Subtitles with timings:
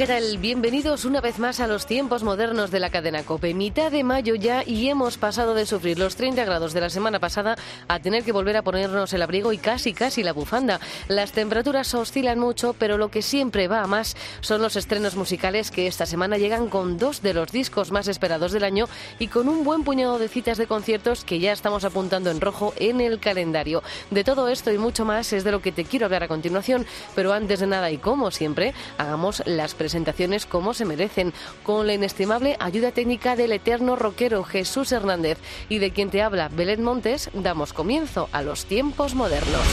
[0.00, 0.38] ¿Qué tal?
[0.38, 3.52] Bienvenidos una vez más a los tiempos modernos de la cadena COPE.
[3.52, 7.18] Mitad de mayo ya y hemos pasado de sufrir los 30 grados de la semana
[7.18, 7.54] pasada
[7.86, 10.80] a tener que volver a ponernos el abrigo y casi casi la bufanda.
[11.08, 15.70] Las temperaturas oscilan mucho, pero lo que siempre va a más son los estrenos musicales
[15.70, 18.88] que esta semana llegan con dos de los discos más esperados del año
[19.18, 22.72] y con un buen puñado de citas de conciertos que ya estamos apuntando en rojo
[22.78, 23.82] en el calendario.
[24.10, 26.86] De todo esto y mucho más es de lo que te quiero hablar a continuación,
[27.14, 31.32] pero antes de nada y como siempre, hagamos las presentaciones presentaciones como se merecen,
[31.64, 35.38] con la inestimable ayuda técnica del eterno rockero Jesús Hernández
[35.68, 39.66] y de quien te habla Belén Montes, damos comienzo a los tiempos modernos.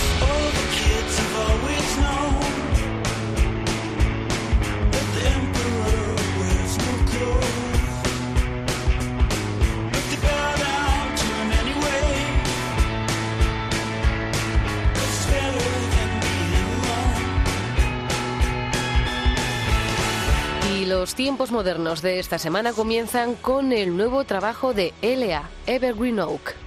[21.18, 26.67] Tiempos modernos de esta semana comienzan con el nuevo trabajo de LA, Evergreen Oak.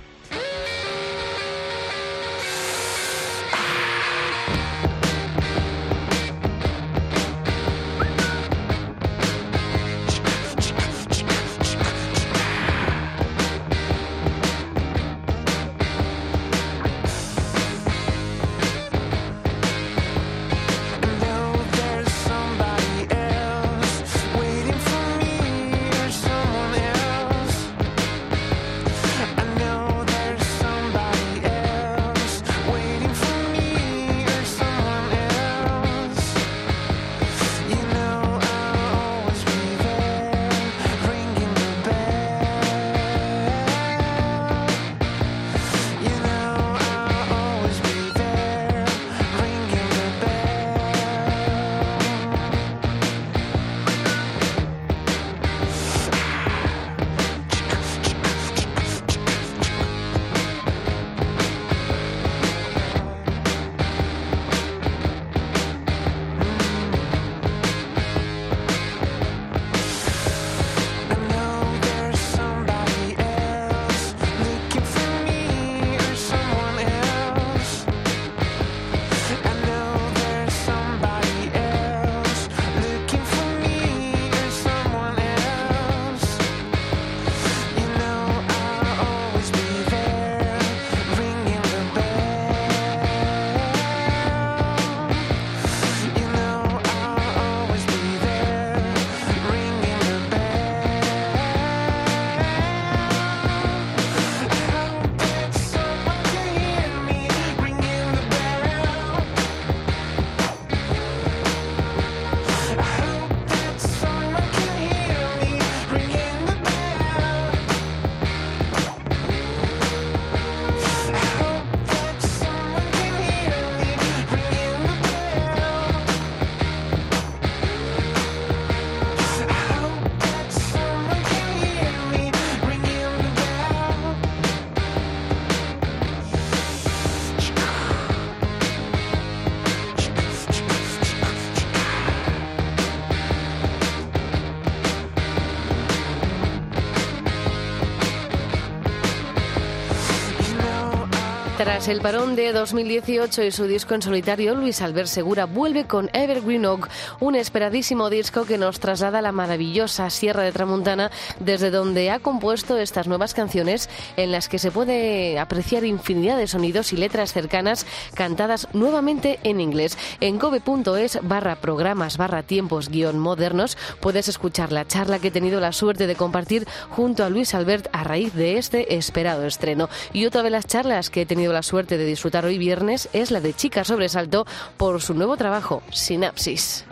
[151.80, 156.10] Tras el parón de 2018 y su disco en solitario, Luis Albert Segura vuelve con
[156.12, 161.70] Evergreen Oak, un esperadísimo disco que nos traslada a la maravillosa Sierra de Tramuntana, desde
[161.70, 163.88] donde ha compuesto estas nuevas canciones
[164.18, 169.58] en las que se puede apreciar infinidad de sonidos y letras cercanas cantadas nuevamente en
[169.58, 169.96] inglés.
[170.20, 175.60] En cobe.es barra programas barra tiempos guion modernos puedes escuchar la charla que he tenido
[175.60, 179.88] la suerte de compartir junto a Luis Albert a raíz de este esperado estreno.
[180.12, 183.30] Y otra de las charlas que he tenido la suerte de disfrutar hoy viernes es
[183.30, 184.44] la de Chica Sobresalto
[184.76, 186.84] por su nuevo trabajo, Sinapsis.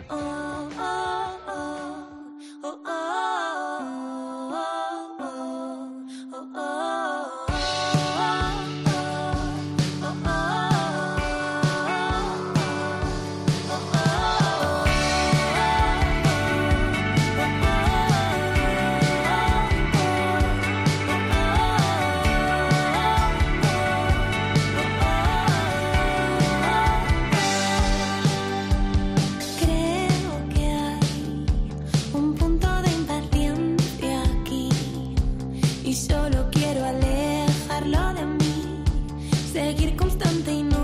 [39.59, 40.78] seguir constante y no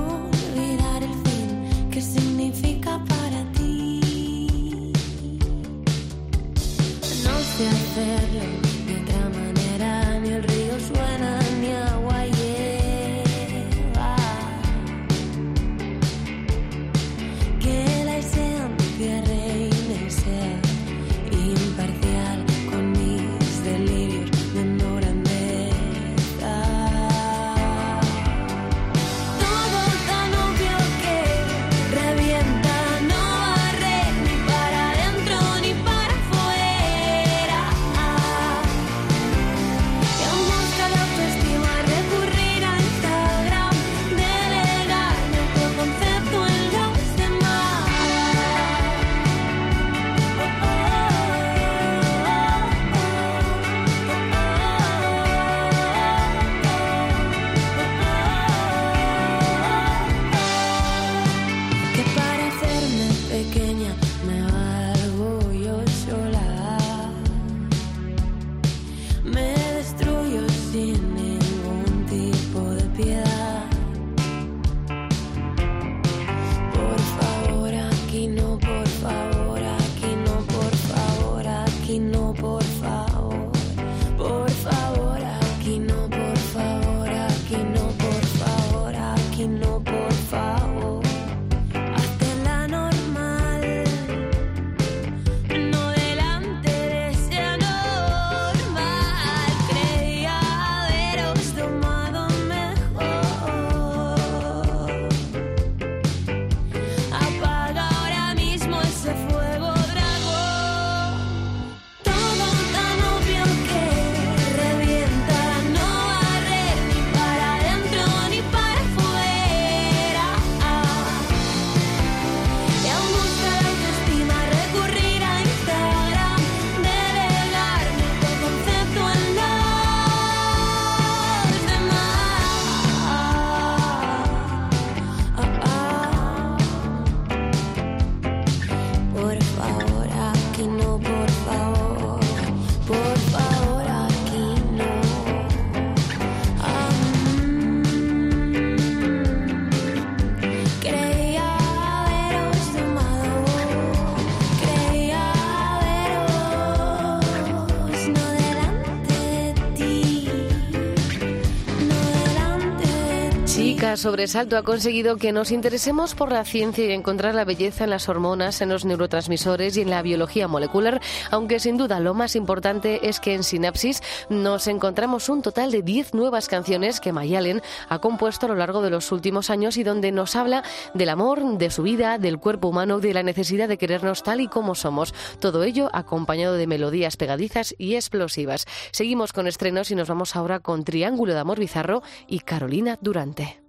[164.06, 168.07] sobresalto ha conseguido que nos interesemos por la ciencia y encontrar la belleza en las
[168.07, 173.10] hormonas, en los neurotransmisores y en la biología molecular, aunque sin duda lo más importante
[173.10, 177.98] es que en Sinapsis nos encontramos un total de 10 nuevas canciones que Mayalen ha
[177.98, 180.63] compuesto a lo largo de los últimos años y donde nos habla
[180.94, 184.48] del amor, de su vida, del cuerpo humano, de la necesidad de querernos tal y
[184.48, 185.16] como somos.
[185.40, 188.68] Todo ello acompañado de melodías pegadizas y explosivas.
[188.91, 193.64] Seguimos con estrenos y nos vamos ahora con Triángulo de Amor Bizarro y Carolina Durante.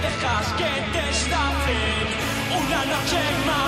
[0.00, 2.06] Dejas que te estafen.
[2.58, 3.65] Una noche más,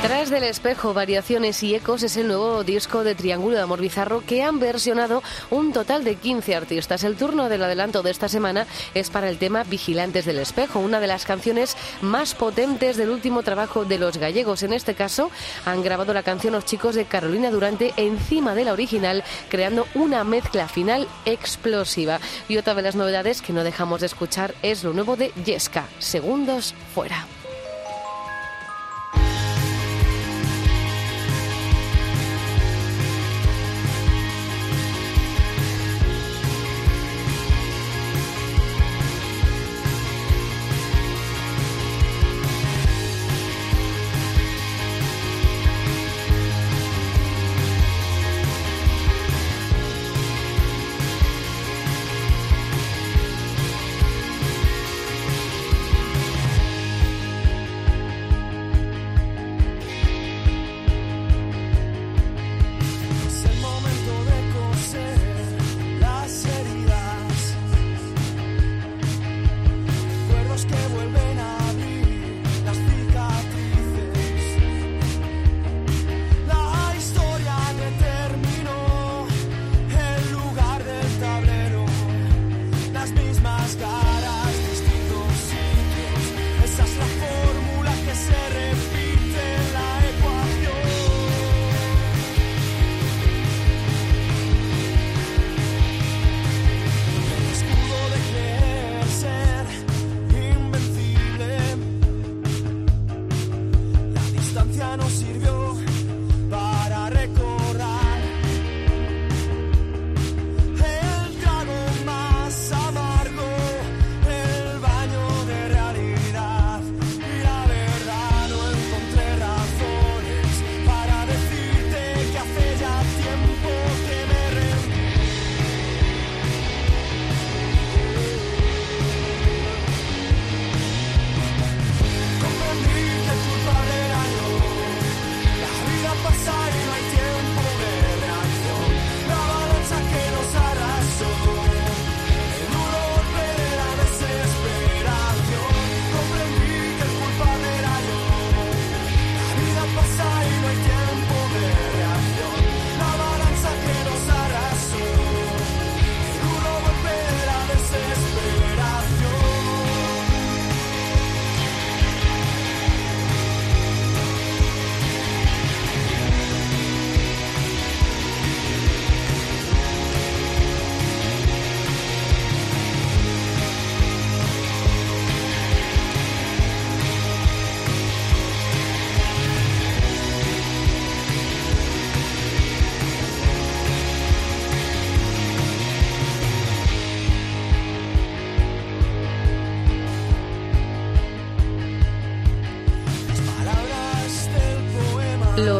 [0.00, 4.22] Detrás del espejo, variaciones y ecos es el nuevo disco de Triángulo de Amor Bizarro
[4.24, 7.02] que han versionado un total de 15 artistas.
[7.02, 11.00] El turno del adelanto de esta semana es para el tema Vigilantes del Espejo, una
[11.00, 14.62] de las canciones más potentes del último trabajo de los gallegos.
[14.62, 15.32] En este caso,
[15.66, 20.22] han grabado la canción Los chicos de Carolina Durante encima de la original, creando una
[20.22, 22.20] mezcla final explosiva.
[22.48, 25.88] Y otra de las novedades que no dejamos de escuchar es lo nuevo de Yesca,
[25.98, 27.26] Segundos Fuera.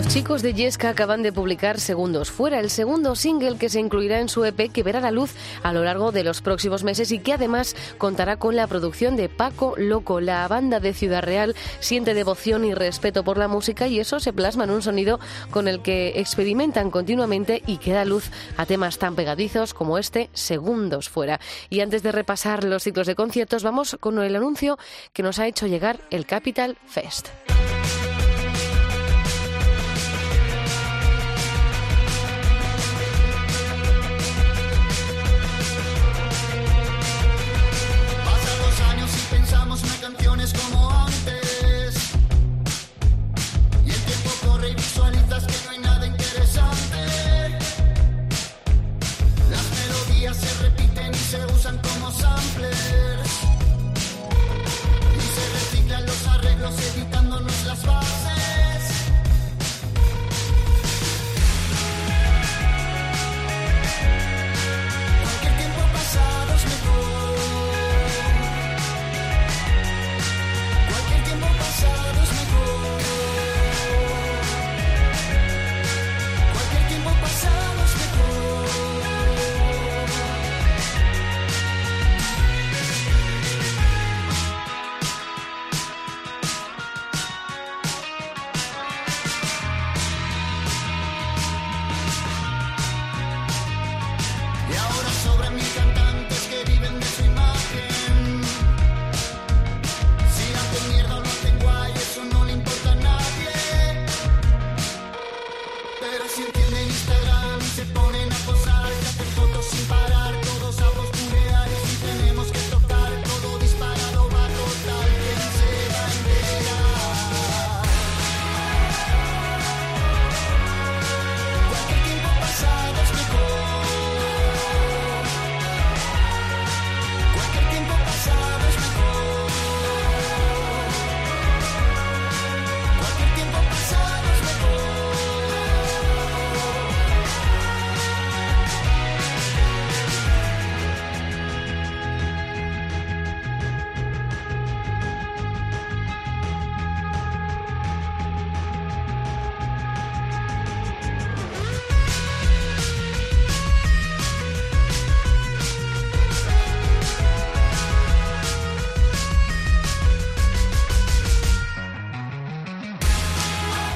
[0.08, 4.30] Chicos de Yesca acaban de publicar Segundos Fuera, el segundo single que se incluirá en
[4.30, 7.34] su EP que verá la luz a lo largo de los próximos meses y que
[7.34, 10.22] además contará con la producción de Paco Loco.
[10.22, 14.32] La banda de Ciudad Real siente devoción y respeto por la música y eso se
[14.32, 18.96] plasma en un sonido con el que experimentan continuamente y que da luz a temas
[18.98, 21.38] tan pegadizos como este Segundos Fuera.
[21.68, 24.78] Y antes de repasar los ciclos de conciertos, vamos con el anuncio
[25.12, 27.28] que nos ha hecho llegar el Capital Fest.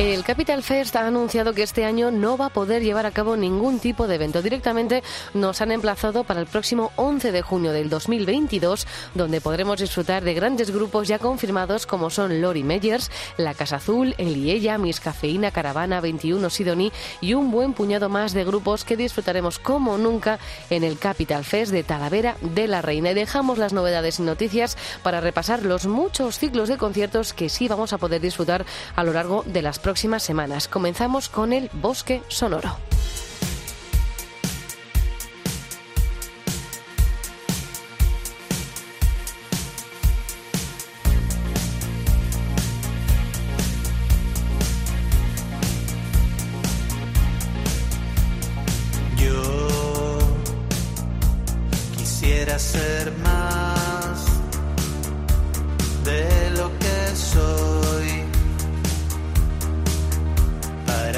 [0.03, 3.37] El Capital Fest ha anunciado que este año no va a poder llevar a cabo
[3.37, 4.43] ningún tipo de evento.
[4.43, 10.25] Directamente nos han emplazado para el próximo 11 de junio del 2022, donde podremos disfrutar
[10.25, 15.53] de grandes grupos ya confirmados como son Lori Meyers, La Casa Azul, Eliella, Miss Cafeína,
[15.53, 20.83] Caravana, 21 Sidoní y un buen puñado más de grupos que disfrutaremos como nunca en
[20.83, 23.15] el Capital Fest de Talavera de la Reina.
[23.15, 27.93] Dejamos las novedades y noticias para repasar los muchos ciclos de conciertos que sí vamos
[27.93, 30.69] a poder disfrutar a lo largo de las próximas próximas semanas.
[30.69, 32.79] Comenzamos con el Bosque Sonoro.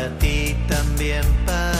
[0.04, 1.73] Para ti también para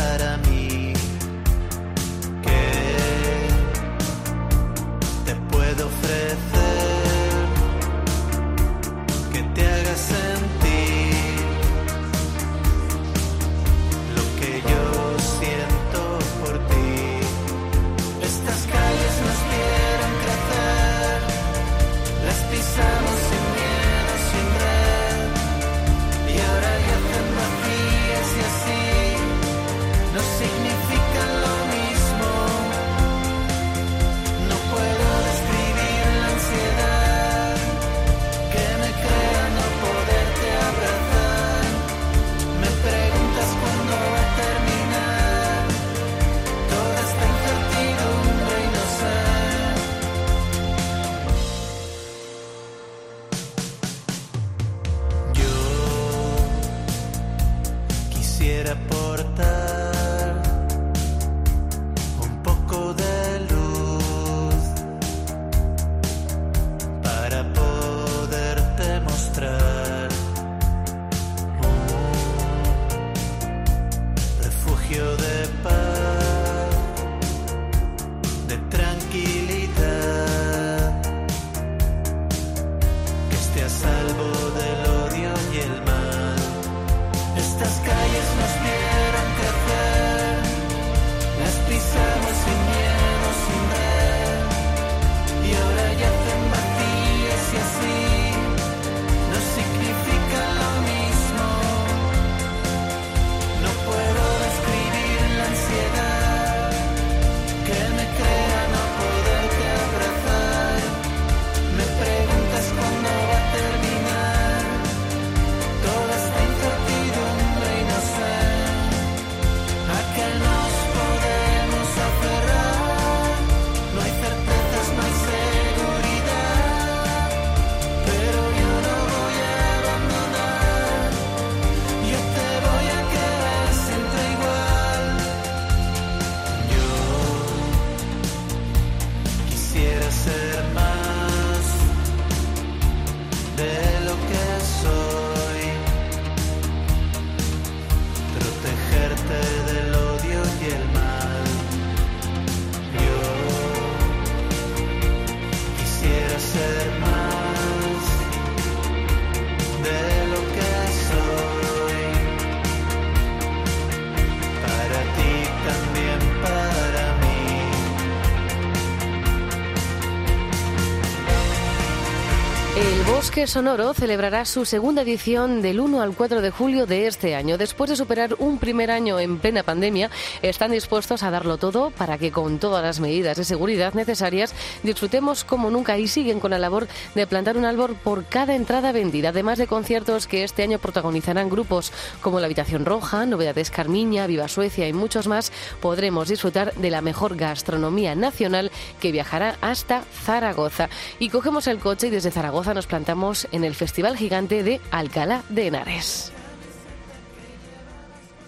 [173.35, 177.59] Bosque Sonoro celebrará su segunda edición del 1 al 4 de julio de este año.
[177.59, 180.09] Después de superar un primer año en plena pandemia,
[180.41, 185.43] están dispuestos a darlo todo para que con todas las medidas de seguridad necesarias disfrutemos
[185.43, 189.31] como nunca y siguen con la labor de plantar un árbol por cada entrada vendida,
[189.31, 194.47] además de conciertos que este año protagonizarán grupos como La Habitación Roja, Novedades Carmiña, Viva
[194.47, 195.51] Suecia y muchos más.
[195.81, 198.71] Podremos disfrutar de la mejor gastronomía nacional
[199.01, 200.89] que viajará hasta Zaragoza.
[201.19, 205.43] Y cogemos el coche y desde Zaragoza nos plantamos en el Festival Gigante de Alcalá
[205.49, 206.31] de Henares.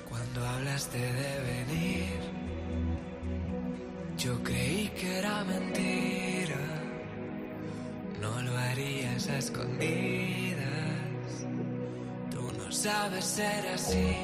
[0.06, 2.20] Cuando hablaste de venir,
[4.18, 6.58] yo creí que era mentira.
[8.20, 10.60] No lo harías a escondidas.
[12.30, 14.14] Tú no sabes ser así.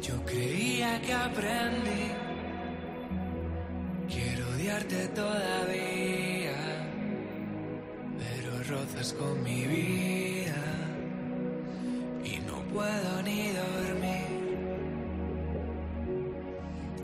[0.00, 2.12] Yo creía que aprendí.
[4.08, 6.37] Quiero odiarte todavía,
[8.68, 10.68] rozas con mi vida.
[12.72, 14.28] puedo ni dormir.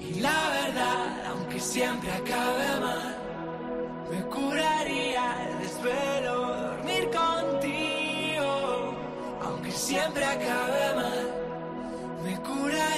[0.00, 3.16] Y la verdad, aunque siempre acabe mal,
[4.10, 6.34] me curaría el desvelo
[6.68, 8.94] dormir contigo.
[9.42, 11.24] Aunque siempre acabe mal,
[12.24, 12.93] me curaría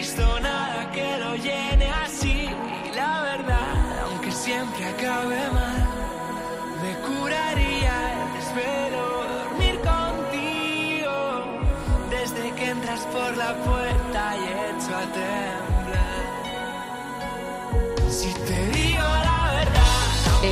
[0.00, 2.48] visto nada que lo llene así.
[2.88, 5.82] Y la verdad, aunque siempre acabe mal,
[6.82, 9.02] me curaría el desvelo
[9.36, 11.16] dormir contigo.
[12.16, 16.24] Desde que entras por la puerta y echo a temblar.
[18.18, 18.89] Si te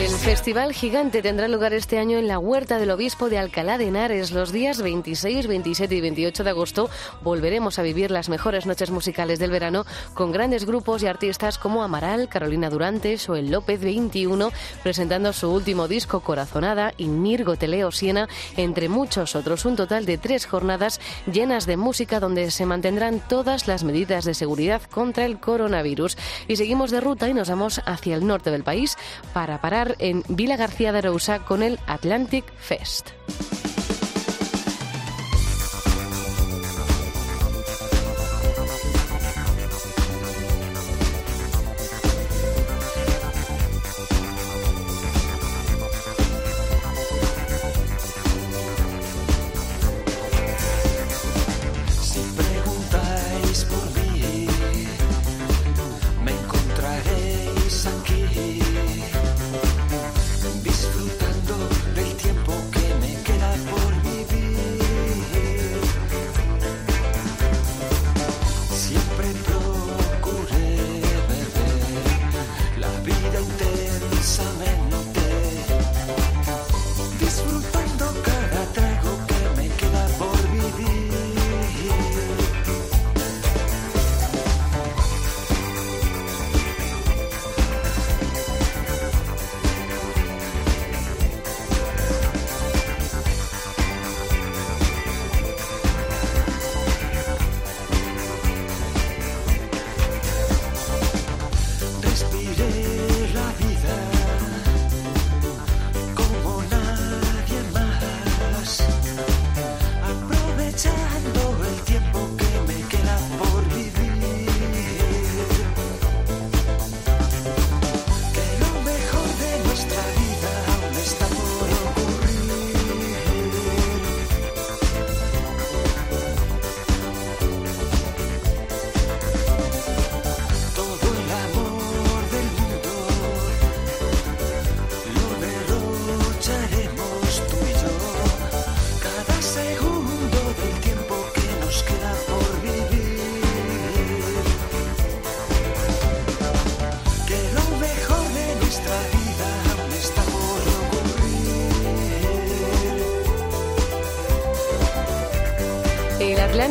[0.09, 3.89] El Festival Gigante tendrá lugar este año en la Huerta del Obispo de Alcalá de
[3.89, 4.33] Henares.
[4.33, 6.89] Los días 26, 27 y 28 de agosto
[7.23, 11.83] volveremos a vivir las mejores noches musicales del verano con grandes grupos y artistas como
[11.83, 14.51] Amaral, Carolina Durantes o el López 21
[14.83, 19.67] presentando su último disco Corazonada y Mirgo Teleo Siena, entre muchos otros.
[19.67, 24.33] Un total de tres jornadas llenas de música donde se mantendrán todas las medidas de
[24.33, 26.17] seguridad contra el coronavirus.
[26.49, 28.97] Y seguimos de ruta y nos vamos hacia el norte del país
[29.35, 33.11] para parar en Vila García de Arousa con el Atlantic Fest.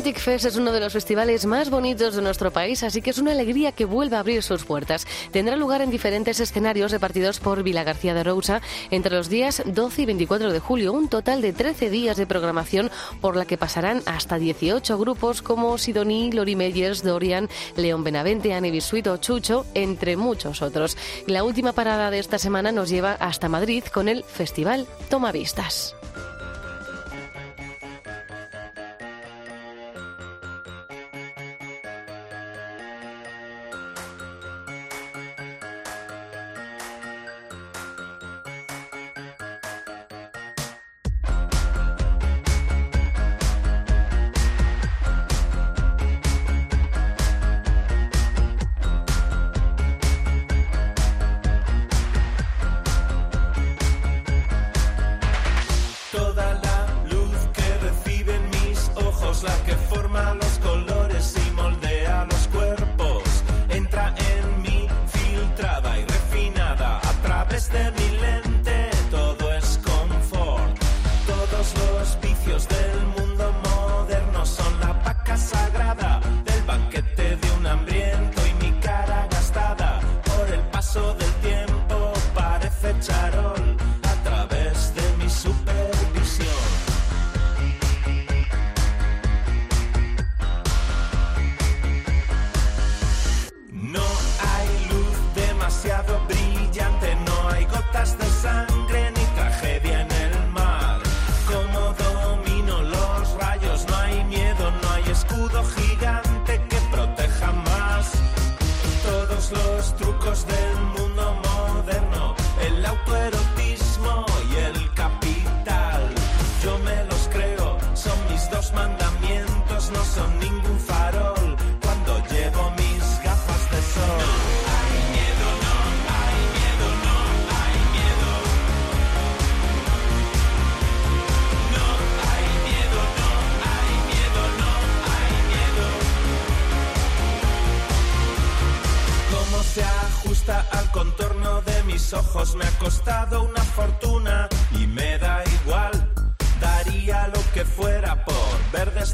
[0.07, 3.17] Atlantic Fest es uno de los festivales más bonitos de nuestro país, así que es
[3.17, 5.05] una alegría que vuelva a abrir sus puertas.
[5.31, 10.03] Tendrá lugar en diferentes escenarios repartidos por Vila García de Rousa entre los días 12
[10.03, 12.89] y 24 de julio, un total de 13 días de programación
[13.19, 18.71] por la que pasarán hasta 18 grupos como Sidoní, Lori Meyers, Dorian, León Benavente, Anne
[18.71, 20.95] Bisuit o Chucho, entre muchos otros.
[21.25, 25.96] La última parada de esta semana nos lleva hasta Madrid con el Festival Tomavistas.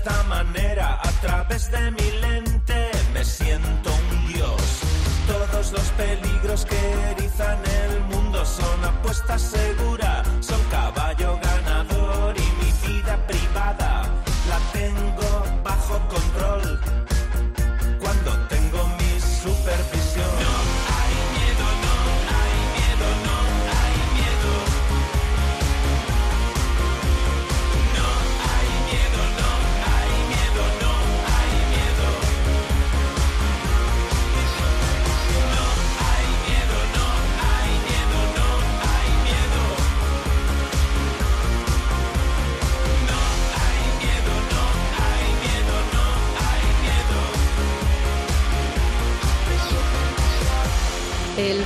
[0.05, 2.91] Esta manera a través de mi lente.
[3.13, 4.61] Me siento un dios.
[5.27, 6.77] Todos los peligros que
[7.11, 10.02] erizan el mundo son apuesta segura,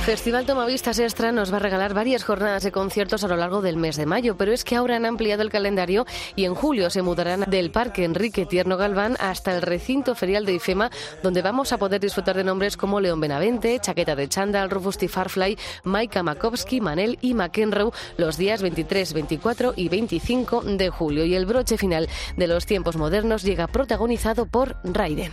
[0.08, 3.76] Festival Tomavistas Extra nos va a regalar varias jornadas de conciertos a lo largo del
[3.76, 7.02] mes de mayo, pero es que ahora han ampliado el calendario y en julio se
[7.02, 10.90] mudarán del Parque Enrique Tierno Galván hasta el recinto ferial de IFEMA,
[11.22, 15.08] donde vamos a poder disfrutar de nombres como León Benavente, Chaqueta de Chandal, Rufus T.
[15.08, 21.26] Farfly, Maika Makovsky, Manel y McEnroe los días 23, 24 y 25 de julio.
[21.26, 25.32] Y el broche final de los tiempos modernos llega protagonizado por Raiden.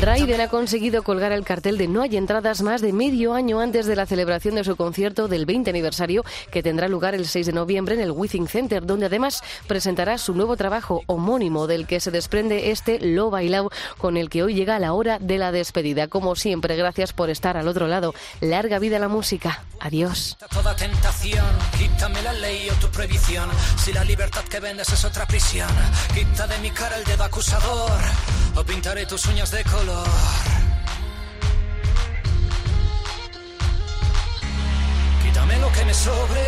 [0.00, 3.86] Raiden ha conseguido colgar el cartel de No hay entradas más de medio año antes
[3.86, 7.52] de la celebración de su concierto del 20 aniversario que tendrá lugar el 6 de
[7.52, 12.10] noviembre en el Withing Center, donde además presentará su nuevo trabajo homónimo del que se
[12.10, 16.08] desprende este Lo Bailao, con el que hoy llega la hora de la despedida.
[16.08, 18.14] Como siempre, gracias por estar al otro lado.
[18.40, 19.64] Larga vida la música.
[19.80, 20.36] Adiós.
[35.22, 36.46] Quítame lo que me sobre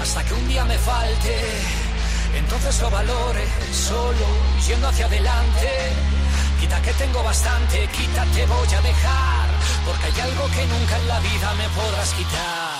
[0.00, 1.36] hasta que un día me falte.
[2.38, 4.26] Entonces lo valore solo
[4.66, 5.68] yendo hacia adelante.
[6.60, 9.48] Quita que tengo bastante, quítate voy a dejar,
[9.84, 12.75] porque hay algo que nunca en la vida me podrás quitar.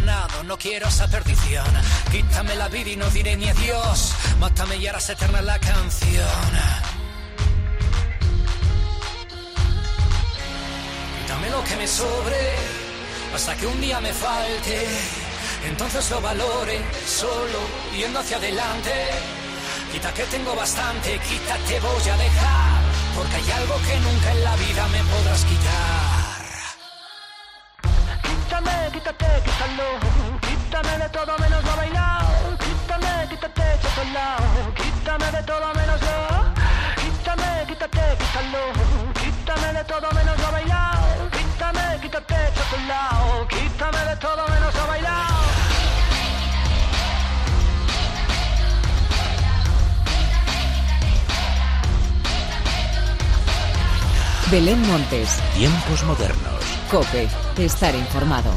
[0.00, 1.66] No quiero esa perdición.
[2.10, 6.50] Quítame la vida y no diré ni adiós, mátame y harás eterna la canción.
[11.20, 12.54] Quítame lo que me sobre,
[13.34, 14.86] hasta que un día me falte.
[15.66, 17.60] Entonces lo valore, solo
[17.96, 18.92] yendo hacia adelante.
[19.92, 22.82] Quita que tengo bastante, quítate voy a dejar,
[23.16, 26.13] porque hay algo que nunca en la vida me podrás quitar.
[28.94, 29.88] Quítame, quítate, quítalo.
[30.40, 32.58] Quítame de todo menos lo bailado.
[32.58, 34.74] Quítame, quítate, chocolao.
[34.76, 36.18] Quítame de todo menos lo.
[37.02, 38.62] Quítame, quítate, quítalo.
[39.20, 41.30] Quítame de todo menos lo bailado.
[41.32, 43.48] Quítame, quítate, chocolao.
[43.48, 45.34] Quítame de todo menos lo bailado.
[54.52, 56.62] Belén Montes, Tiempos modernos.
[56.90, 58.52] Cope, estar informado.